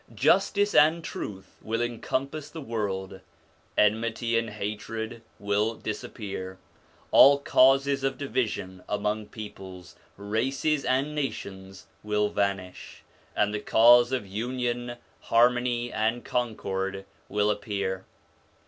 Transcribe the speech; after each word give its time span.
Justice 0.15 0.73
and 0.73 1.03
truth 1.03 1.57
will 1.61 1.79
encompass 1.79 2.49
the 2.49 2.59
world, 2.59 3.19
enmity 3.77 4.35
and 4.35 4.49
hatred 4.49 5.21
will 5.37 5.75
disappear, 5.75 6.57
all 7.11 7.37
causes 7.37 8.03
of 8.03 8.17
division 8.17 8.81
among 8.89 9.27
peoples, 9.27 9.95
races, 10.17 10.83
and 10.85 11.13
nations 11.13 11.85
will 12.01 12.29
vanish, 12.29 13.03
and 13.35 13.53
the 13.53 13.59
cause 13.59 14.11
of 14.11 14.25
union, 14.25 14.97
harmony, 15.19 15.93
and 15.93 16.25
con 16.25 16.55
cord 16.55 17.05
will 17.29 17.51
appear. 17.51 18.03